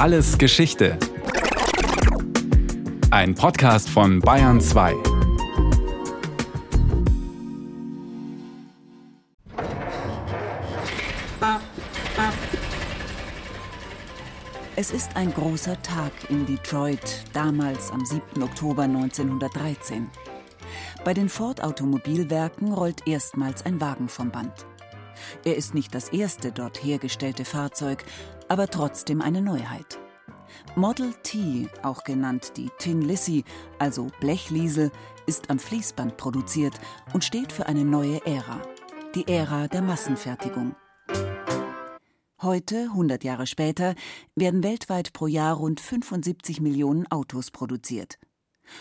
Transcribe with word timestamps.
Alles 0.00 0.38
Geschichte. 0.38 0.96
Ein 3.10 3.34
Podcast 3.34 3.90
von 3.90 4.18
Bayern 4.20 4.58
2. 4.58 4.94
Es 14.74 14.90
ist 14.90 15.14
ein 15.16 15.34
großer 15.34 15.82
Tag 15.82 16.12
in 16.30 16.46
Detroit, 16.46 17.26
damals 17.34 17.90
am 17.90 18.02
7. 18.02 18.42
Oktober 18.42 18.84
1913. 18.84 20.08
Bei 21.04 21.12
den 21.12 21.28
Ford 21.28 21.62
Automobilwerken 21.62 22.72
rollt 22.72 23.06
erstmals 23.06 23.66
ein 23.66 23.78
Wagen 23.82 24.08
vom 24.08 24.30
Band. 24.30 24.64
Er 25.44 25.56
ist 25.56 25.74
nicht 25.74 25.94
das 25.94 26.08
erste 26.08 26.52
dort 26.52 26.82
hergestellte 26.82 27.44
Fahrzeug, 27.44 28.04
aber 28.50 28.66
trotzdem 28.66 29.22
eine 29.22 29.40
Neuheit. 29.40 29.98
Model 30.74 31.14
T, 31.22 31.68
auch 31.82 32.02
genannt 32.02 32.54
die 32.56 32.68
Tin 32.78 33.00
Lissy, 33.00 33.44
also 33.78 34.08
Blechliesel, 34.18 34.90
ist 35.26 35.50
am 35.50 35.60
Fließband 35.60 36.16
produziert 36.16 36.74
und 37.14 37.24
steht 37.24 37.52
für 37.52 37.66
eine 37.66 37.84
neue 37.84 38.24
Ära, 38.26 38.60
die 39.14 39.28
Ära 39.28 39.68
der 39.68 39.82
Massenfertigung. 39.82 40.74
Heute, 42.42 42.88
100 42.90 43.22
Jahre 43.22 43.46
später, 43.46 43.94
werden 44.34 44.64
weltweit 44.64 45.12
pro 45.12 45.28
Jahr 45.28 45.54
rund 45.54 45.78
75 45.78 46.60
Millionen 46.60 47.06
Autos 47.06 47.52
produziert. 47.52 48.18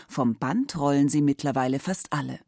Vom 0.07 0.35
Band 0.35 0.79
rollen 0.79 1.09
sie 1.09 1.21
mittlerweile 1.21 1.77
fast 1.79 2.11
alle. 2.11 2.39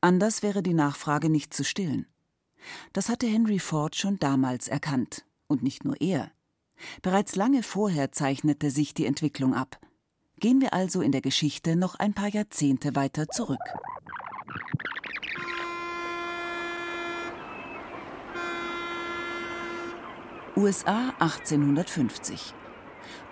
Anders 0.00 0.44
wäre 0.44 0.62
die 0.62 0.74
Nachfrage 0.74 1.28
nicht 1.28 1.52
zu 1.54 1.64
stillen. 1.64 2.06
Das 2.92 3.08
hatte 3.08 3.26
Henry 3.26 3.58
Ford 3.58 3.96
schon 3.96 4.18
damals 4.18 4.68
erkannt. 4.68 5.24
Und 5.50 5.64
nicht 5.64 5.84
nur 5.84 6.00
er. 6.00 6.30
Bereits 7.02 7.34
lange 7.34 7.64
vorher 7.64 8.12
zeichnete 8.12 8.70
sich 8.70 8.94
die 8.94 9.04
Entwicklung 9.04 9.52
ab. 9.52 9.80
Gehen 10.38 10.60
wir 10.60 10.72
also 10.72 11.02
in 11.02 11.10
der 11.10 11.22
Geschichte 11.22 11.74
noch 11.74 11.96
ein 11.96 12.14
paar 12.14 12.28
Jahrzehnte 12.28 12.94
weiter 12.94 13.26
zurück. 13.28 13.58
USA 20.56 21.12
1850. 21.18 22.54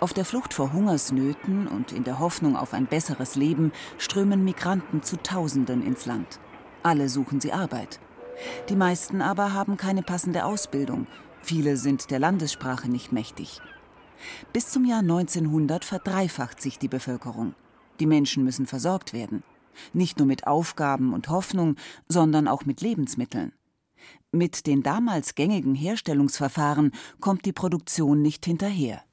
Auf 0.01 0.11
der 0.11 0.25
Flucht 0.25 0.53
vor 0.53 0.73
Hungersnöten 0.73 1.67
und 1.67 1.93
in 1.93 2.03
der 2.03 2.19
Hoffnung 2.19 2.57
auf 2.57 2.73
ein 2.73 2.85
besseres 2.85 3.37
Leben 3.37 3.71
strömen 3.97 4.43
Migranten 4.43 5.03
zu 5.03 5.15
Tausenden 5.15 5.87
ins 5.87 6.05
Land. 6.05 6.41
Alle 6.83 7.07
suchen 7.07 7.39
sie 7.39 7.53
Arbeit. 7.53 8.01
Die 8.67 8.75
meisten 8.75 9.21
aber 9.21 9.53
haben 9.53 9.77
keine 9.77 10.03
passende 10.03 10.43
Ausbildung. 10.43 11.07
Viele 11.41 11.77
sind 11.77 12.11
der 12.11 12.19
Landessprache 12.19 12.89
nicht 12.89 13.11
mächtig. 13.11 13.61
Bis 14.53 14.69
zum 14.69 14.85
Jahr 14.85 14.99
1900 14.99 15.85
verdreifacht 15.85 16.61
sich 16.61 16.77
die 16.77 16.87
Bevölkerung. 16.87 17.55
Die 17.99 18.05
Menschen 18.05 18.43
müssen 18.43 18.65
versorgt 18.65 19.13
werden. 19.13 19.43
Nicht 19.93 20.19
nur 20.19 20.27
mit 20.27 20.47
Aufgaben 20.47 21.13
und 21.13 21.29
Hoffnung, 21.29 21.75
sondern 22.07 22.47
auch 22.47 22.65
mit 22.65 22.81
Lebensmitteln. 22.81 23.53
Mit 24.31 24.67
den 24.67 24.83
damals 24.83 25.35
gängigen 25.35 25.75
Herstellungsverfahren 25.75 26.91
kommt 27.19 27.45
die 27.45 27.53
Produktion 27.53 28.21
nicht 28.21 28.45
hinterher. 28.45 29.03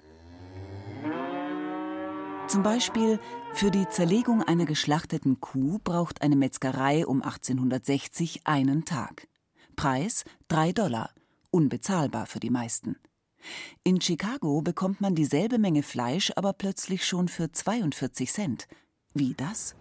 Zum 2.48 2.62
Beispiel 2.62 3.18
für 3.54 3.70
die 3.70 3.88
Zerlegung 3.88 4.42
einer 4.42 4.66
geschlachteten 4.66 5.40
Kuh 5.40 5.78
braucht 5.82 6.22
eine 6.22 6.36
Metzgerei 6.36 7.06
um 7.06 7.22
1860 7.22 8.46
einen 8.46 8.84
Tag. 8.84 9.26
Preis 9.74 10.24
3 10.48 10.72
Dollar, 10.72 11.10
unbezahlbar 11.56 12.26
für 12.26 12.38
die 12.38 12.50
meisten. 12.50 12.96
In 13.82 13.98
Chicago 13.98 14.60
bekommt 14.60 15.00
man 15.00 15.14
dieselbe 15.14 15.58
Menge 15.58 15.82
Fleisch 15.82 16.30
aber 16.36 16.52
plötzlich 16.52 17.06
schon 17.06 17.28
für 17.28 17.50
42 17.50 18.30
Cent. 18.30 18.68
Wie 19.14 19.32
das? 19.32 19.74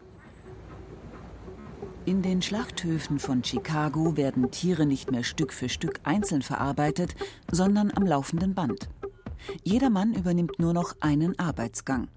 In 2.06 2.22
den 2.22 2.42
Schlachthöfen 2.42 3.20
von 3.20 3.44
Chicago 3.44 4.16
werden 4.16 4.52
Tiere 4.52 4.86
nicht 4.86 5.12
mehr 5.12 5.26
Stück 5.26 5.52
für 5.52 5.68
Stück 5.68 6.00
einzeln 6.04 6.44
verarbeitet, 6.44 7.14
sondern 7.52 7.92
am 7.92 8.06
laufenden 8.06 8.54
Band. 8.54 8.88
Jeder 9.64 9.90
Mann 9.90 10.14
übernimmt 10.14 10.58
nur 10.60 10.72
noch 10.72 10.96
einen 11.02 11.38
Arbeitsgang. 11.38 12.08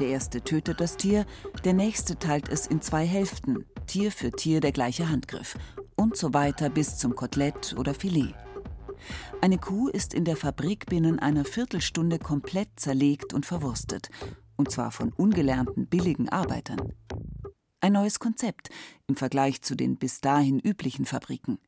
Der 0.00 0.08
erste 0.08 0.40
tötet 0.40 0.80
das 0.80 0.96
Tier, 0.96 1.24
der 1.64 1.74
nächste 1.74 2.18
teilt 2.18 2.48
es 2.48 2.66
in 2.66 2.80
zwei 2.80 3.06
Hälften, 3.06 3.64
Tier 3.86 4.10
für 4.10 4.32
Tier 4.32 4.60
der 4.60 4.72
gleiche 4.72 5.08
Handgriff 5.08 5.56
und 5.94 6.16
so 6.16 6.34
weiter 6.34 6.68
bis 6.68 6.98
zum 6.98 7.14
Kotelett 7.14 7.76
oder 7.78 7.94
Filet. 7.94 8.34
Eine 9.40 9.58
Kuh 9.58 9.88
ist 9.88 10.14
in 10.14 10.24
der 10.24 10.36
Fabrik 10.36 10.86
binnen 10.86 11.18
einer 11.18 11.44
Viertelstunde 11.44 12.18
komplett 12.18 12.68
zerlegt 12.76 13.34
und 13.34 13.46
verwurstet, 13.46 14.10
und 14.56 14.70
zwar 14.70 14.90
von 14.90 15.12
ungelernten 15.12 15.86
billigen 15.86 16.28
Arbeitern. 16.28 16.92
Ein 17.80 17.92
neues 17.92 18.18
Konzept 18.18 18.70
im 19.06 19.16
Vergleich 19.16 19.62
zu 19.62 19.74
den 19.74 19.96
bis 19.96 20.20
dahin 20.20 20.58
üblichen 20.58 21.04
Fabriken. 21.04 21.58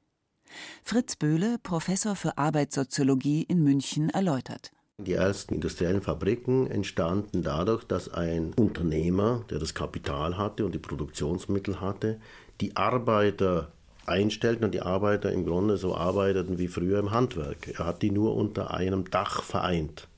Fritz 0.82 1.16
Böhle, 1.16 1.58
Professor 1.62 2.16
für 2.16 2.38
Arbeitssoziologie 2.38 3.42
in 3.42 3.62
München, 3.62 4.10
erläutert. 4.10 4.72
Die 4.98 5.12
ersten 5.12 5.52
industriellen 5.52 6.00
Fabriken 6.00 6.70
entstanden 6.70 7.42
dadurch, 7.42 7.84
dass 7.84 8.08
ein 8.08 8.54
Unternehmer, 8.54 9.44
der 9.50 9.58
das 9.58 9.74
Kapital 9.74 10.38
hatte 10.38 10.64
und 10.64 10.74
die 10.74 10.78
Produktionsmittel 10.78 11.82
hatte, 11.82 12.18
die 12.62 12.76
Arbeiter 12.76 13.72
einstellten 14.08 14.64
und 14.64 14.74
die 14.74 14.82
Arbeiter 14.82 15.32
im 15.32 15.44
Grunde 15.44 15.76
so 15.76 15.96
arbeiteten 15.96 16.58
wie 16.58 16.68
früher 16.68 16.98
im 16.98 17.10
Handwerk. 17.10 17.68
Er 17.78 17.86
hat 17.86 18.02
die 18.02 18.10
nur 18.10 18.34
unter 18.36 18.72
einem 18.72 19.10
Dach 19.10 19.42
vereint. 19.42 20.08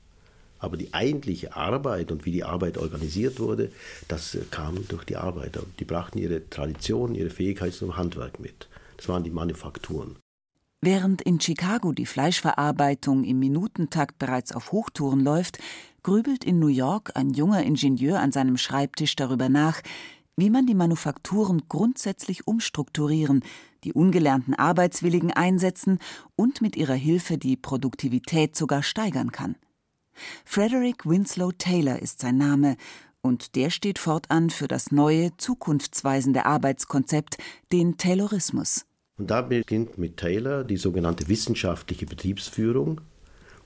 Aber 0.59 0.75
die 0.75 0.93
eigentliche 0.93 1.55
Arbeit 1.55 2.11
und 2.11 2.25
wie 2.25 2.31
die 2.31 2.43
Arbeit 2.43 2.77
organisiert 2.77 3.39
wurde, 3.39 3.71
das 4.07 4.37
kam 4.51 4.87
durch 4.89 5.05
die 5.05 5.15
Arbeiter. 5.15 5.63
Die 5.79 5.85
brachten 5.85 6.17
ihre 6.17 6.49
Tradition, 6.49 7.15
ihre 7.15 7.29
Fähigkeit 7.29 7.73
zum 7.73 7.95
Handwerk 7.95 8.39
mit. 8.39 8.67
Das 8.97 9.07
waren 9.07 9.23
die 9.23 9.29
Manufakturen. 9.29 10.17
Während 10.81 11.21
in 11.21 11.41
Chicago 11.41 11.91
die 11.91 12.05
Fleischverarbeitung 12.05 13.23
im 13.23 13.39
Minutentakt 13.39 14.17
bereits 14.17 14.53
auf 14.53 14.71
Hochtouren 14.71 15.21
läuft, 15.21 15.59
grübelt 16.03 16.43
in 16.43 16.59
New 16.59 16.67
York 16.67 17.11
ein 17.15 17.31
junger 17.31 17.63
Ingenieur 17.63 18.19
an 18.19 18.31
seinem 18.31 18.57
Schreibtisch 18.57 19.15
darüber 19.15 19.49
nach, 19.49 19.81
wie 20.37 20.49
man 20.49 20.65
die 20.65 20.75
Manufakturen 20.75 21.63
grundsätzlich 21.67 22.47
umstrukturieren, 22.47 23.43
die 23.83 23.93
ungelernten 23.93 24.53
Arbeitswilligen 24.53 25.31
einsetzen 25.31 25.99
und 26.35 26.61
mit 26.61 26.75
ihrer 26.75 26.93
Hilfe 26.93 27.37
die 27.37 27.57
Produktivität 27.57 28.55
sogar 28.55 28.83
steigern 28.83 29.31
kann. 29.31 29.55
Frederick 30.45 31.05
Winslow 31.05 31.51
Taylor 31.51 31.99
ist 32.01 32.19
sein 32.19 32.37
Name, 32.37 32.75
und 33.21 33.55
der 33.55 33.69
steht 33.69 33.99
fortan 33.99 34.49
für 34.49 34.67
das 34.67 34.91
neue, 34.91 35.35
zukunftsweisende 35.37 36.45
Arbeitskonzept, 36.45 37.37
den 37.71 37.97
Taylorismus. 37.97 38.85
Und 39.17 39.29
da 39.29 39.41
beginnt 39.41 39.97
mit 39.97 40.17
Taylor 40.17 40.63
die 40.63 40.77
sogenannte 40.77 41.27
wissenschaftliche 41.27 42.05
Betriebsführung, 42.05 43.01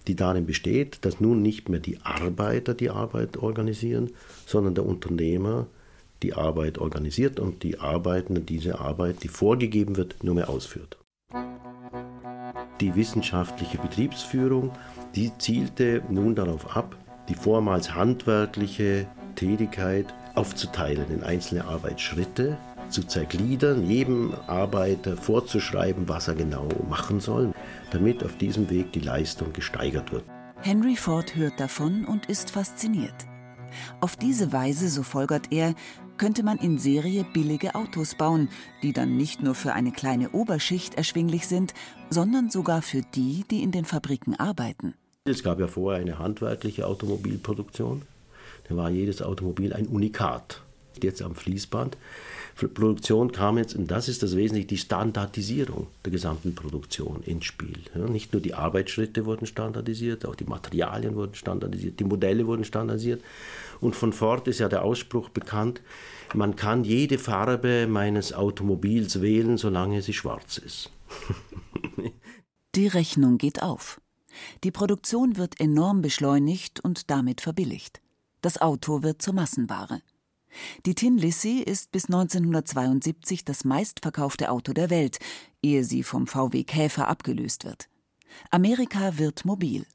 die 0.07 0.15
darin 0.15 0.45
besteht, 0.45 1.05
dass 1.05 1.19
nun 1.19 1.41
nicht 1.41 1.69
mehr 1.69 1.79
die 1.79 1.99
Arbeiter 2.01 2.73
die 2.73 2.89
Arbeit 2.89 3.37
organisieren, 3.37 4.11
sondern 4.45 4.75
der 4.75 4.85
Unternehmer 4.85 5.67
die 6.23 6.33
Arbeit 6.33 6.77
organisiert 6.77 7.39
und 7.39 7.63
die 7.63 7.79
Arbeitende 7.79 8.41
diese 8.41 8.79
Arbeit, 8.79 9.23
die 9.23 9.27
vorgegeben 9.27 9.97
wird, 9.97 10.23
nur 10.23 10.35
mehr 10.35 10.49
ausführt. 10.49 10.97
Die 12.81 12.95
wissenschaftliche 12.95 13.77
Betriebsführung, 13.77 14.71
die 15.15 15.31
zielte 15.37 16.01
nun 16.09 16.35
darauf 16.35 16.75
ab, 16.75 16.97
die 17.29 17.35
vormals 17.35 17.93
handwerkliche 17.93 19.05
Tätigkeit 19.35 20.13
aufzuteilen 20.35 21.05
in 21.11 21.23
einzelne 21.23 21.65
Arbeitsschritte 21.65 22.57
zu 22.89 23.03
zergliedern, 23.03 23.87
jedem 23.87 24.33
Arbeiter 24.47 25.15
vorzuschreiben, 25.17 26.07
was 26.09 26.27
er 26.27 26.35
genau 26.35 26.67
machen 26.89 27.19
soll, 27.19 27.53
damit 27.91 28.23
auf 28.23 28.37
diesem 28.37 28.69
Weg 28.69 28.91
die 28.91 28.99
Leistung 28.99 29.53
gesteigert 29.53 30.11
wird. 30.11 30.23
Henry 30.61 30.95
Ford 30.95 31.35
hört 31.35 31.59
davon 31.59 32.05
und 32.05 32.27
ist 32.27 32.51
fasziniert. 32.51 33.15
Auf 34.01 34.15
diese 34.15 34.51
Weise, 34.51 34.89
so 34.89 35.03
folgert 35.03 35.51
er, 35.51 35.75
könnte 36.17 36.43
man 36.43 36.57
in 36.57 36.77
Serie 36.77 37.25
billige 37.33 37.75
Autos 37.75 38.15
bauen, 38.15 38.49
die 38.81 38.93
dann 38.93 39.17
nicht 39.17 39.41
nur 39.41 39.55
für 39.55 39.73
eine 39.73 39.91
kleine 39.91 40.31
Oberschicht 40.31 40.95
erschwinglich 40.95 41.47
sind, 41.47 41.73
sondern 42.09 42.49
sogar 42.49 42.81
für 42.81 43.01
die, 43.01 43.45
die 43.49 43.63
in 43.63 43.71
den 43.71 43.85
Fabriken 43.85 44.39
arbeiten. 44.39 44.93
Es 45.25 45.43
gab 45.43 45.59
ja 45.59 45.67
vorher 45.67 46.01
eine 46.01 46.19
handwerkliche 46.19 46.85
Automobilproduktion. 46.85 48.03
Da 48.67 48.75
war 48.75 48.89
jedes 48.89 49.21
Automobil 49.21 49.73
ein 49.73 49.87
Unikat. 49.87 50.61
Jetzt 51.01 51.21
am 51.21 51.35
Fließband 51.35 51.97
Produktion 52.55 53.31
kam 53.31 53.57
jetzt, 53.57 53.75
und 53.75 53.89
das 53.89 54.07
ist 54.07 54.23
das 54.23 54.35
Wesentliche, 54.35 54.67
die 54.67 54.77
Standardisierung 54.77 55.87
der 56.05 56.11
gesamten 56.11 56.53
Produktion 56.55 57.23
ins 57.23 57.45
Spiel. 57.45 57.79
Ja, 57.95 58.07
nicht 58.07 58.33
nur 58.33 58.41
die 58.41 58.53
Arbeitsschritte 58.53 59.25
wurden 59.25 59.45
standardisiert, 59.47 60.25
auch 60.25 60.35
die 60.35 60.45
Materialien 60.45 61.15
wurden 61.15 61.35
standardisiert, 61.35 61.99
die 61.99 62.03
Modelle 62.03 62.45
wurden 62.45 62.63
standardisiert. 62.63 63.21
Und 63.81 63.95
von 63.95 64.13
Ford 64.13 64.47
ist 64.47 64.59
ja 64.59 64.69
der 64.69 64.83
Ausspruch 64.83 65.29
bekannt, 65.29 65.81
man 66.33 66.55
kann 66.55 66.83
jede 66.83 67.19
Farbe 67.19 67.87
meines 67.87 68.33
Automobils 68.33 69.21
wählen, 69.21 69.57
solange 69.57 70.01
sie 70.01 70.13
schwarz 70.13 70.57
ist. 70.57 70.89
die 72.75 72.87
Rechnung 72.87 73.37
geht 73.37 73.61
auf. 73.61 74.01
Die 74.63 74.71
Produktion 74.71 75.37
wird 75.37 75.59
enorm 75.59 76.01
beschleunigt 76.01 76.79
und 76.79 77.11
damit 77.11 77.41
verbilligt. 77.41 78.01
Das 78.41 78.59
Auto 78.59 79.03
wird 79.03 79.21
zur 79.21 79.33
Massenware. 79.33 80.01
Die 80.85 80.95
Tin 80.95 81.17
Lissy 81.17 81.59
ist 81.59 81.91
bis 81.91 82.05
1972 82.05 83.45
das 83.45 83.65
meistverkaufte 83.65 84.49
Auto 84.51 84.73
der 84.73 84.89
Welt, 84.89 85.19
ehe 85.61 85.83
sie 85.83 86.03
vom 86.03 86.27
VW 86.27 86.63
Käfer 86.63 87.07
abgelöst 87.07 87.65
wird. 87.65 87.89
Amerika 88.49 89.17
wird 89.17 89.45
mobil. 89.45 89.85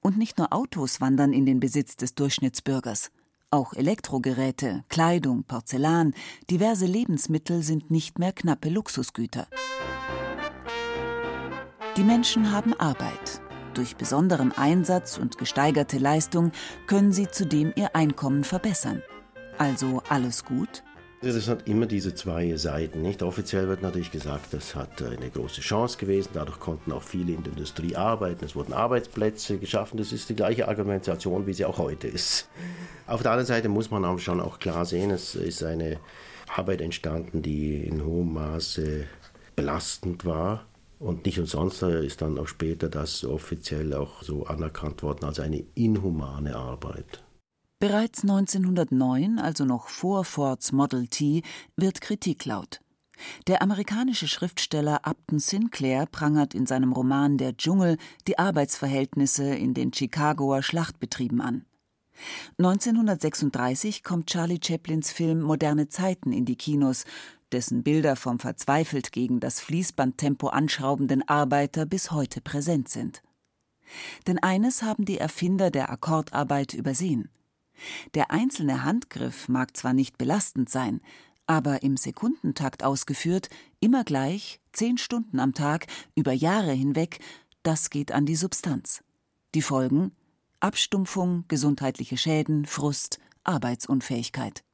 Und 0.00 0.18
nicht 0.18 0.38
nur 0.38 0.52
Autos 0.52 1.00
wandern 1.00 1.32
in 1.32 1.46
den 1.46 1.60
Besitz 1.60 1.96
des 1.96 2.14
Durchschnittsbürgers. 2.14 3.10
Auch 3.50 3.72
Elektrogeräte, 3.72 4.84
Kleidung, 4.88 5.44
Porzellan, 5.44 6.12
diverse 6.50 6.86
Lebensmittel 6.86 7.62
sind 7.62 7.90
nicht 7.90 8.18
mehr 8.18 8.32
knappe 8.32 8.68
Luxusgüter. 8.68 9.46
Die 11.96 12.02
Menschen 12.02 12.50
haben 12.50 12.74
Arbeit. 12.74 13.40
Durch 13.74 13.96
besonderen 13.96 14.50
Einsatz 14.50 15.16
und 15.18 15.38
gesteigerte 15.38 15.98
Leistung 15.98 16.50
können 16.86 17.12
sie 17.12 17.28
zudem 17.28 17.72
ihr 17.76 17.94
Einkommen 17.94 18.42
verbessern. 18.42 19.02
Also 19.58 20.02
alles 20.08 20.44
gut? 20.44 20.82
Es 21.26 21.48
hat 21.48 21.66
immer 21.68 21.86
diese 21.86 22.14
zwei 22.14 22.54
Seiten. 22.56 23.00
Nicht 23.00 23.22
offiziell 23.22 23.66
wird 23.66 23.80
natürlich 23.80 24.10
gesagt, 24.10 24.52
das 24.52 24.74
hat 24.74 25.00
eine 25.00 25.30
große 25.30 25.62
Chance 25.62 25.96
gewesen. 25.96 26.30
Dadurch 26.34 26.60
konnten 26.60 26.92
auch 26.92 27.02
viele 27.02 27.32
in 27.32 27.42
der 27.42 27.52
Industrie 27.54 27.96
arbeiten. 27.96 28.44
Es 28.44 28.54
wurden 28.54 28.74
Arbeitsplätze 28.74 29.56
geschaffen. 29.56 29.96
Das 29.96 30.12
ist 30.12 30.28
die 30.28 30.36
gleiche 30.36 30.68
Argumentation, 30.68 31.46
wie 31.46 31.54
sie 31.54 31.64
auch 31.64 31.78
heute 31.78 32.08
ist. 32.08 32.50
Auf 33.06 33.22
der 33.22 33.30
anderen 33.30 33.46
Seite 33.46 33.70
muss 33.70 33.90
man 33.90 34.04
auch 34.04 34.18
schon 34.18 34.38
auch 34.38 34.58
klar 34.58 34.84
sehen, 34.84 35.10
es 35.10 35.34
ist 35.34 35.62
eine 35.62 35.98
Arbeit 36.54 36.82
entstanden, 36.82 37.40
die 37.40 37.84
in 37.84 38.04
hohem 38.04 38.34
Maße 38.34 39.06
belastend 39.56 40.26
war. 40.26 40.66
Und 40.98 41.24
nicht 41.24 41.38
umsonst 41.38 41.82
ist 41.82 42.20
dann 42.20 42.38
auch 42.38 42.48
später 42.48 42.90
das 42.90 43.24
offiziell 43.24 43.94
auch 43.94 44.22
so 44.22 44.44
anerkannt 44.44 45.02
worden 45.02 45.24
als 45.24 45.40
eine 45.40 45.64
inhumane 45.74 46.54
Arbeit. 46.54 47.24
Bereits 47.78 48.22
1909, 48.22 49.38
also 49.38 49.64
noch 49.64 49.88
vor 49.88 50.24
Fords 50.24 50.72
Model 50.72 51.06
T, 51.08 51.42
wird 51.76 52.00
Kritik 52.00 52.44
laut. 52.44 52.80
Der 53.46 53.62
amerikanische 53.62 54.28
Schriftsteller 54.28 55.00
Upton 55.04 55.38
Sinclair 55.38 56.06
prangert 56.06 56.54
in 56.54 56.66
seinem 56.66 56.92
Roman 56.92 57.38
Der 57.38 57.56
Dschungel 57.56 57.96
die 58.26 58.38
Arbeitsverhältnisse 58.38 59.54
in 59.54 59.74
den 59.74 59.92
Chicagoer 59.92 60.62
Schlachtbetrieben 60.62 61.40
an. 61.40 61.64
1936 62.58 64.04
kommt 64.04 64.28
Charlie 64.28 64.60
Chaplins 64.62 65.10
Film 65.10 65.40
Moderne 65.40 65.88
Zeiten 65.88 66.32
in 66.32 66.44
die 66.44 66.56
Kinos, 66.56 67.04
dessen 67.52 67.82
Bilder 67.82 68.16
vom 68.16 68.38
verzweifelt 68.38 69.12
gegen 69.12 69.40
das 69.40 69.60
Fließbandtempo 69.60 70.48
anschraubenden 70.48 71.26
Arbeiter 71.28 71.86
bis 71.86 72.10
heute 72.10 72.40
präsent 72.40 72.88
sind. 72.88 73.22
Denn 74.26 74.38
eines 74.38 74.82
haben 74.82 75.04
die 75.04 75.18
Erfinder 75.18 75.70
der 75.70 75.90
Akkordarbeit 75.90 76.72
übersehen. 76.72 77.28
Der 78.14 78.30
einzelne 78.30 78.84
Handgriff 78.84 79.48
mag 79.48 79.76
zwar 79.76 79.92
nicht 79.92 80.18
belastend 80.18 80.68
sein, 80.68 81.00
aber 81.46 81.82
im 81.82 81.96
Sekundentakt 81.96 82.82
ausgeführt, 82.82 83.50
immer 83.80 84.04
gleich, 84.04 84.60
zehn 84.72 84.98
Stunden 84.98 85.40
am 85.40 85.54
Tag, 85.54 85.86
über 86.14 86.32
Jahre 86.32 86.72
hinweg, 86.72 87.18
das 87.62 87.90
geht 87.90 88.12
an 88.12 88.26
die 88.26 88.36
Substanz. 88.36 89.02
Die 89.54 89.62
Folgen 89.62 90.12
Abstumpfung, 90.60 91.44
gesundheitliche 91.46 92.16
Schäden, 92.16 92.64
Frust, 92.64 93.18
Arbeitsunfähigkeit. 93.42 94.64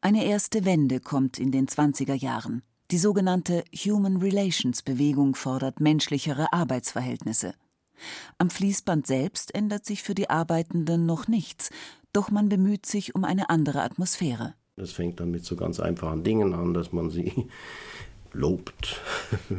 Eine 0.00 0.24
erste 0.24 0.64
Wende 0.64 1.00
kommt 1.00 1.40
in 1.40 1.50
den 1.50 1.66
20er 1.66 2.14
Jahren. 2.14 2.62
Die 2.92 2.98
sogenannte 2.98 3.64
Human 3.74 4.18
Relations 4.18 4.82
Bewegung 4.82 5.34
fordert 5.34 5.80
menschlichere 5.80 6.52
Arbeitsverhältnisse. 6.52 7.54
Am 8.38 8.50
Fließband 8.50 9.06
selbst 9.08 9.54
ändert 9.54 9.84
sich 9.86 10.04
für 10.04 10.14
die 10.14 10.30
Arbeitenden 10.30 11.04
noch 11.04 11.26
nichts, 11.26 11.70
doch 12.14 12.30
man 12.30 12.48
bemüht 12.48 12.86
sich 12.86 13.14
um 13.14 13.24
eine 13.24 13.50
andere 13.50 13.82
Atmosphäre. 13.82 14.54
Das 14.76 14.92
fängt 14.92 15.20
dann 15.20 15.30
mit 15.30 15.44
so 15.44 15.56
ganz 15.56 15.78
einfachen 15.78 16.24
Dingen 16.24 16.54
an, 16.54 16.74
dass 16.74 16.92
man 16.92 17.10
sie 17.10 17.32
lobt, 18.32 19.00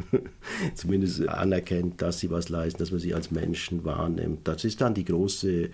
zumindest 0.74 1.26
anerkennt, 1.26 2.02
dass 2.02 2.18
sie 2.20 2.30
was 2.30 2.50
leisten, 2.50 2.78
dass 2.78 2.90
man 2.90 3.00
sie 3.00 3.14
als 3.14 3.30
Menschen 3.30 3.84
wahrnimmt. 3.84 4.46
Das 4.46 4.64
ist 4.64 4.82
dann 4.82 4.92
die 4.92 5.06
große 5.06 5.70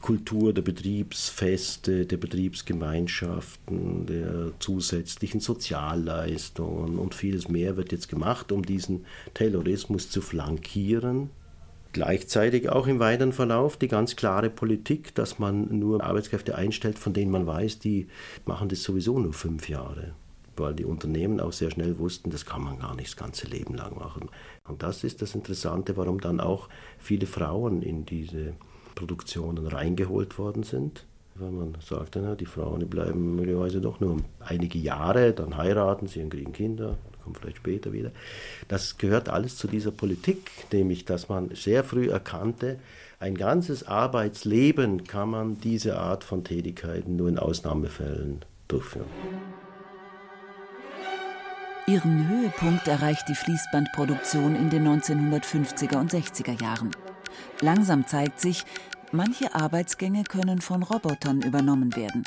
Kultur 0.00 0.52
der 0.52 0.62
Betriebsfeste, 0.62 2.06
der 2.06 2.16
Betriebsgemeinschaften, 2.16 4.06
der 4.06 4.52
zusätzlichen 4.58 5.38
Sozialleistungen 5.38 6.98
und 6.98 7.14
vieles 7.14 7.48
mehr 7.48 7.76
wird 7.76 7.92
jetzt 7.92 8.08
gemacht, 8.08 8.50
um 8.50 8.64
diesen 8.64 9.04
Taylorismus 9.34 10.10
zu 10.10 10.20
flankieren 10.20 11.30
Gleichzeitig 11.94 12.70
auch 12.70 12.88
im 12.88 12.98
weiteren 12.98 13.32
Verlauf 13.32 13.76
die 13.76 13.86
ganz 13.86 14.16
klare 14.16 14.50
Politik, 14.50 15.14
dass 15.14 15.38
man 15.38 15.78
nur 15.78 16.02
Arbeitskräfte 16.02 16.56
einstellt, 16.56 16.98
von 16.98 17.12
denen 17.12 17.30
man 17.30 17.46
weiß, 17.46 17.78
die 17.78 18.08
machen 18.46 18.68
das 18.68 18.82
sowieso 18.82 19.20
nur 19.20 19.32
fünf 19.32 19.68
Jahre. 19.68 20.10
Weil 20.56 20.74
die 20.74 20.84
Unternehmen 20.84 21.38
auch 21.38 21.52
sehr 21.52 21.70
schnell 21.70 21.96
wussten, 22.00 22.30
das 22.30 22.46
kann 22.46 22.64
man 22.64 22.80
gar 22.80 22.96
nicht 22.96 23.10
das 23.10 23.16
ganze 23.16 23.46
Leben 23.46 23.74
lang 23.74 23.96
machen. 23.96 24.28
Und 24.68 24.82
das 24.82 25.04
ist 25.04 25.22
das 25.22 25.36
Interessante, 25.36 25.96
warum 25.96 26.20
dann 26.20 26.40
auch 26.40 26.68
viele 26.98 27.26
Frauen 27.26 27.80
in 27.80 28.04
diese 28.04 28.54
Produktionen 28.96 29.64
reingeholt 29.64 30.36
worden 30.36 30.64
sind. 30.64 31.04
Weil 31.36 31.50
man 31.50 31.76
sagt, 31.80 32.16
na, 32.16 32.36
die 32.36 32.46
Frauen 32.46 32.80
die 32.80 32.86
bleiben 32.86 33.34
möglicherweise 33.34 33.80
doch 33.80 33.98
nur 33.98 34.18
einige 34.38 34.78
Jahre, 34.78 35.32
dann 35.32 35.56
heiraten 35.56 36.06
sie 36.06 36.22
und 36.22 36.30
kriegen 36.30 36.52
Kinder, 36.52 36.96
kommt 37.24 37.38
vielleicht 37.38 37.56
später 37.56 37.92
wieder. 37.92 38.12
Das 38.68 38.98
gehört 38.98 39.28
alles 39.28 39.56
zu 39.56 39.66
dieser 39.66 39.90
Politik, 39.90 40.50
nämlich 40.72 41.04
dass 41.04 41.28
man 41.28 41.50
sehr 41.54 41.82
früh 41.82 42.08
erkannte, 42.08 42.78
ein 43.18 43.36
ganzes 43.36 43.88
Arbeitsleben 43.88 45.04
kann 45.04 45.30
man 45.30 45.60
diese 45.60 45.98
Art 45.98 46.24
von 46.24 46.44
Tätigkeiten 46.44 47.16
nur 47.16 47.28
in 47.28 47.38
Ausnahmefällen 47.38 48.44
durchführen. 48.68 49.08
Ihren 51.86 52.28
Höhepunkt 52.28 52.86
erreicht 52.88 53.28
die 53.28 53.34
Fließbandproduktion 53.34 54.56
in 54.56 54.70
den 54.70 54.86
1950er 54.86 55.98
und 55.98 56.12
60er 56.12 56.62
Jahren. 56.62 56.90
Langsam 57.60 58.06
zeigt 58.06 58.40
sich, 58.40 58.64
manche 59.14 59.54
Arbeitsgänge 59.54 60.24
können 60.24 60.60
von 60.60 60.82
Robotern 60.82 61.40
übernommen 61.40 61.96
werden. 61.96 62.24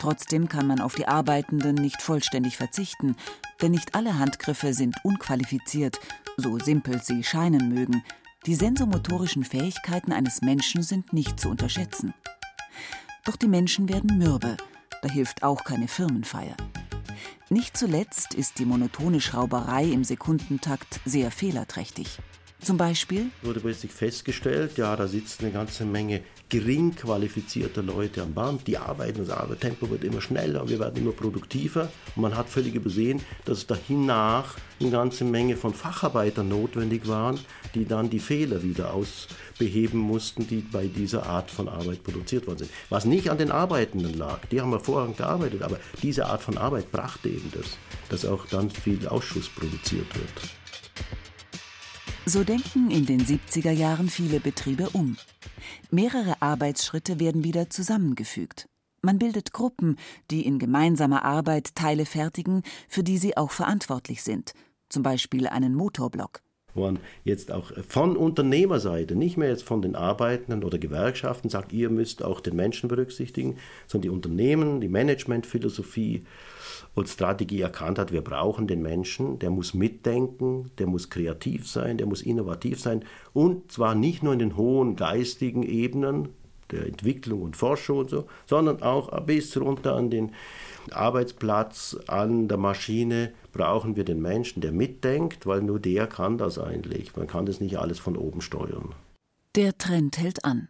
Trotzdem 0.00 0.48
kann 0.48 0.66
man 0.66 0.80
auf 0.80 0.94
die 0.94 1.06
Arbeitenden 1.06 1.74
nicht 1.74 2.02
vollständig 2.02 2.56
verzichten, 2.56 3.16
denn 3.62 3.72
nicht 3.72 3.94
alle 3.94 4.18
Handgriffe 4.18 4.74
sind 4.74 4.96
unqualifiziert, 5.04 5.98
so 6.36 6.58
simpel 6.58 7.02
sie 7.02 7.22
scheinen 7.22 7.72
mögen. 7.72 8.02
Die 8.46 8.54
sensomotorischen 8.54 9.44
Fähigkeiten 9.44 10.12
eines 10.12 10.42
Menschen 10.42 10.82
sind 10.82 11.12
nicht 11.12 11.40
zu 11.40 11.48
unterschätzen. 11.48 12.14
Doch 13.24 13.36
die 13.36 13.48
Menschen 13.48 13.88
werden 13.88 14.18
mürbe, 14.18 14.56
da 15.02 15.08
hilft 15.08 15.42
auch 15.42 15.64
keine 15.64 15.88
Firmenfeier. 15.88 16.56
Nicht 17.48 17.76
zuletzt 17.76 18.34
ist 18.34 18.58
die 18.58 18.64
monotone 18.64 19.20
Schrauberei 19.20 19.84
im 19.84 20.04
Sekundentakt 20.04 21.00
sehr 21.04 21.30
fehlerträchtig. 21.30 22.18
Zum 22.60 22.78
Beispiel 22.78 23.26
wurde 23.42 23.60
plötzlich 23.60 23.92
festgestellt, 23.92 24.78
ja, 24.78 24.96
da 24.96 25.06
sitzt 25.06 25.40
eine 25.40 25.52
ganze 25.52 25.84
Menge 25.84 26.22
gering 26.48 26.94
qualifizierter 26.94 27.82
Leute 27.82 28.22
am 28.22 28.32
Band, 28.32 28.66
die 28.66 28.78
arbeiten, 28.78 29.18
das 29.18 29.30
Arbeitstempo 29.30 29.90
wird 29.90 30.04
immer 30.04 30.20
schneller, 30.20 30.66
wir 30.68 30.78
werden 30.78 30.96
immer 30.96 31.12
produktiver 31.12 31.90
und 32.14 32.22
man 32.22 32.36
hat 32.36 32.48
völlig 32.48 32.74
übersehen, 32.74 33.20
dass 33.44 33.58
es 33.58 33.66
dahinnach 33.66 34.56
eine 34.80 34.90
ganze 34.90 35.24
Menge 35.24 35.56
von 35.56 35.74
Facharbeitern 35.74 36.48
notwendig 36.48 37.06
waren, 37.06 37.38
die 37.74 37.84
dann 37.84 38.10
die 38.10 38.20
Fehler 38.20 38.62
wieder 38.62 38.94
ausbeheben 38.94 40.00
mussten, 40.00 40.46
die 40.46 40.60
bei 40.60 40.86
dieser 40.86 41.26
Art 41.26 41.50
von 41.50 41.68
Arbeit 41.68 42.04
produziert 42.04 42.46
worden 42.46 42.58
sind. 42.58 42.70
Was 42.88 43.04
nicht 43.04 43.30
an 43.30 43.38
den 43.38 43.50
Arbeitenden 43.50 44.14
lag, 44.14 44.44
die 44.46 44.60
haben 44.60 44.70
hervorragend 44.70 45.18
gearbeitet, 45.18 45.62
aber 45.62 45.78
diese 46.02 46.26
Art 46.26 46.42
von 46.42 46.56
Arbeit 46.56 46.90
brachte 46.90 47.28
eben 47.28 47.52
das, 47.54 47.76
dass 48.08 48.24
auch 48.24 48.46
dann 48.46 48.70
viel 48.70 49.06
Ausschuss 49.08 49.48
produziert 49.48 50.14
wird. 50.14 50.30
So 52.28 52.42
denken 52.42 52.90
in 52.90 53.06
den 53.06 53.24
70er 53.24 53.70
Jahren 53.70 54.08
viele 54.08 54.40
Betriebe 54.40 54.90
um. 54.90 55.16
Mehrere 55.92 56.42
Arbeitsschritte 56.42 57.20
werden 57.20 57.44
wieder 57.44 57.70
zusammengefügt. 57.70 58.68
Man 59.00 59.20
bildet 59.20 59.52
Gruppen, 59.52 59.96
die 60.32 60.44
in 60.44 60.58
gemeinsamer 60.58 61.24
Arbeit 61.24 61.76
Teile 61.76 62.04
fertigen, 62.04 62.64
für 62.88 63.04
die 63.04 63.18
sie 63.18 63.36
auch 63.36 63.52
verantwortlich 63.52 64.24
sind, 64.24 64.54
zum 64.88 65.04
Beispiel 65.04 65.46
einen 65.46 65.76
Motorblock 65.76 66.42
man 66.76 66.98
jetzt 67.24 67.52
auch 67.52 67.72
von 67.88 68.16
Unternehmerseite, 68.16 69.16
nicht 69.16 69.36
mehr 69.36 69.48
jetzt 69.48 69.64
von 69.64 69.82
den 69.82 69.96
Arbeitenden 69.96 70.64
oder 70.64 70.78
Gewerkschaften 70.78 71.48
sagt, 71.48 71.72
ihr 71.72 71.90
müsst 71.90 72.22
auch 72.22 72.40
den 72.40 72.56
Menschen 72.56 72.88
berücksichtigen, 72.88 73.56
sondern 73.86 74.02
die 74.02 74.14
Unternehmen, 74.14 74.80
die 74.80 74.88
Managementphilosophie 74.88 76.24
und 76.94 77.08
Strategie 77.08 77.60
erkannt 77.60 77.98
hat, 77.98 78.12
wir 78.12 78.22
brauchen 78.22 78.66
den 78.66 78.82
Menschen, 78.82 79.38
der 79.38 79.50
muss 79.50 79.74
mitdenken, 79.74 80.70
der 80.78 80.86
muss 80.86 81.10
kreativ 81.10 81.68
sein, 81.68 81.98
der 81.98 82.06
muss 82.06 82.22
innovativ 82.22 82.80
sein 82.80 83.04
und 83.32 83.70
zwar 83.70 83.94
nicht 83.94 84.22
nur 84.22 84.32
in 84.32 84.38
den 84.38 84.56
hohen 84.56 84.96
geistigen 84.96 85.62
Ebenen 85.62 86.28
der 86.70 86.86
Entwicklung 86.86 87.42
und 87.42 87.56
Forschung 87.56 87.98
und 87.98 88.10
so, 88.10 88.26
sondern 88.46 88.82
auch 88.82 89.20
bis 89.22 89.56
runter 89.56 89.94
an 89.94 90.10
den 90.10 90.32
Arbeitsplatz, 90.90 91.96
an 92.06 92.48
der 92.48 92.58
Maschine 92.58 93.32
brauchen 93.52 93.96
wir 93.96 94.04
den 94.04 94.20
Menschen, 94.20 94.60
der 94.60 94.72
mitdenkt, 94.72 95.46
weil 95.46 95.62
nur 95.62 95.80
der 95.80 96.06
kann 96.06 96.38
das 96.38 96.58
eigentlich. 96.58 97.16
Man 97.16 97.26
kann 97.26 97.46
das 97.46 97.60
nicht 97.60 97.78
alles 97.78 97.98
von 97.98 98.16
oben 98.16 98.40
steuern. 98.40 98.94
Der 99.56 99.76
Trend 99.78 100.18
hält 100.18 100.44
an. 100.44 100.68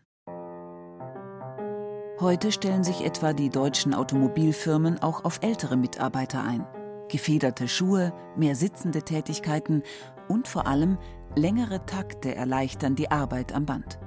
Heute 2.18 2.50
stellen 2.50 2.82
sich 2.82 3.04
etwa 3.04 3.34
die 3.34 3.50
deutschen 3.50 3.92
Automobilfirmen 3.92 5.00
auch 5.00 5.24
auf 5.24 5.40
ältere 5.42 5.76
Mitarbeiter 5.76 6.42
ein. 6.42 6.64
Gefederte 7.10 7.68
Schuhe, 7.68 8.12
mehr 8.36 8.54
sitzende 8.54 9.02
Tätigkeiten 9.02 9.82
und 10.28 10.48
vor 10.48 10.66
allem 10.66 10.96
längere 11.34 11.84
Takte 11.84 12.34
erleichtern 12.34 12.94
die 12.94 13.10
Arbeit 13.10 13.52
am 13.54 13.66
Band. 13.66 13.98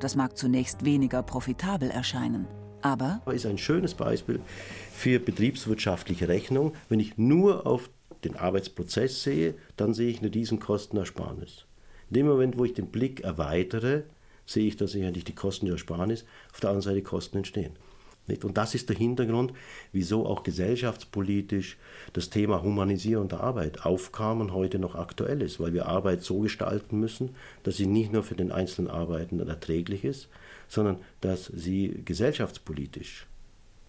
Das 0.00 0.16
mag 0.16 0.38
zunächst 0.38 0.86
weniger 0.86 1.22
profitabel 1.22 1.90
erscheinen, 1.90 2.46
aber 2.80 3.20
ist 3.34 3.44
ein 3.44 3.58
schönes 3.58 3.92
Beispiel 3.92 4.40
für 4.92 5.20
betriebswirtschaftliche 5.20 6.26
Rechnung. 6.26 6.72
Wenn 6.88 7.00
ich 7.00 7.18
nur 7.18 7.66
auf 7.66 7.90
den 8.24 8.34
Arbeitsprozess 8.34 9.22
sehe, 9.22 9.54
dann 9.76 9.92
sehe 9.92 10.08
ich 10.08 10.20
eine 10.20 10.32
Riesenkostenersparnis. 10.32 11.66
In 12.08 12.14
dem 12.14 12.26
Moment, 12.26 12.56
wo 12.56 12.64
ich 12.64 12.72
den 12.72 12.86
Blick 12.86 13.20
erweitere, 13.20 14.04
sehe 14.46 14.66
ich, 14.66 14.78
dass 14.78 14.94
ich 14.94 15.04
eigentlich 15.04 15.24
die 15.24 15.34
Kostenersparnis, 15.34 16.24
auf 16.50 16.60
der 16.60 16.70
anderen 16.70 16.94
Seite 16.94 17.02
Kosten 17.02 17.36
entstehen. 17.36 17.76
Und 18.44 18.56
das 18.56 18.74
ist 18.74 18.88
der 18.88 18.96
Hintergrund, 18.96 19.52
wieso 19.92 20.26
auch 20.26 20.42
gesellschaftspolitisch 20.42 21.76
das 22.12 22.30
Thema 22.30 22.62
Humanisierung 22.62 23.28
der 23.28 23.40
Arbeit 23.40 23.84
aufkam 23.84 24.40
und 24.40 24.52
heute 24.52 24.78
noch 24.78 24.94
aktuell 24.94 25.42
ist, 25.42 25.60
weil 25.60 25.72
wir 25.72 25.86
Arbeit 25.86 26.22
so 26.22 26.40
gestalten 26.40 27.00
müssen, 27.00 27.30
dass 27.62 27.76
sie 27.76 27.86
nicht 27.86 28.12
nur 28.12 28.22
für 28.22 28.34
den 28.36 28.52
einzelnen 28.52 28.90
Arbeitenden 28.90 29.48
erträglich 29.48 30.04
ist, 30.04 30.28
sondern 30.68 30.98
dass 31.20 31.46
sie 31.46 32.02
gesellschaftspolitisch 32.04 33.26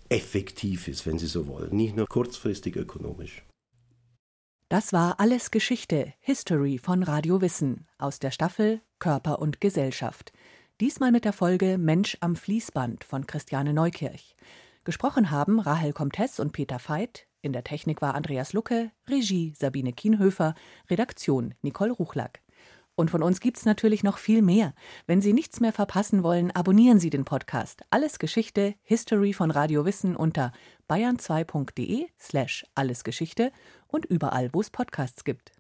effektiv 0.10 0.88
ist, 0.90 1.06
wenn 1.06 1.18
Sie 1.18 1.28
so 1.28 1.48
wollen, 1.48 1.74
nicht 1.76 1.96
nur 1.96 2.06
kurzfristig 2.06 2.76
ökonomisch. 2.76 3.44
Das 4.68 4.94
war 4.94 5.20
alles 5.20 5.52
Geschichte, 5.52 6.14
History 6.20 6.78
von 6.78 7.04
Radio 7.04 7.42
Wissen 7.42 7.88
aus 7.98 8.20
der 8.20 8.32
Staffel 8.32 8.82
Körper 9.00 9.40
und 9.40 9.60
Gesellschaft. 9.60 10.32
Diesmal 10.82 11.12
mit 11.12 11.26
der 11.26 11.34
Folge 11.34 11.78
Mensch 11.78 12.18
am 12.22 12.36
Fließband 12.36 13.04
von 13.04 13.28
Christiane 13.28 13.72
Neukirch. 13.72 14.36
Gesprochen 14.84 15.30
haben 15.30 15.60
Rahel 15.60 15.94
Comtes 15.94 16.40
und 16.40 16.54
Peter 16.54 16.80
Veit. 16.84 17.28
In 17.44 17.54
der 17.54 17.64
Technik 17.64 18.02
war 18.02 18.16
Andreas 18.16 18.52
Lucke, 18.54 18.90
Regie 19.08 19.54
Sabine 19.56 19.94
Kienhöfer, 19.94 20.56
Redaktion 20.90 21.54
Nicole 21.62 21.92
Ruchlack. 21.92 22.42
Und 22.96 23.12
von 23.12 23.22
uns 23.22 23.42
gibt's 23.42 23.64
natürlich 23.64 24.02
noch 24.02 24.18
viel 24.18 24.42
mehr. 24.42 24.74
Wenn 25.06 25.22
Sie 25.22 25.34
nichts 25.34 25.60
mehr 25.60 25.72
verpassen 25.72 26.24
wollen, 26.24 26.50
abonnieren 26.50 27.00
Sie 27.00 27.12
den 27.12 27.26
Podcast. 27.26 27.84
Alles 27.92 28.18
Geschichte, 28.18 28.74
History 28.82 29.34
von 29.34 29.52
Radio 29.52 29.86
Wissen 29.86 30.16
unter 30.16 30.52
bayern2.de 30.90 32.08
slash 32.20 32.66
allesgeschichte 32.74 33.52
und 33.86 34.06
überall, 34.06 34.50
wo 34.52 34.62
es 34.62 34.72
Podcasts 34.72 35.26
gibt. 35.26 35.52